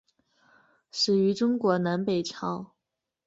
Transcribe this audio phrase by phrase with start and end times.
[0.89, 2.73] 始于中国南北朝。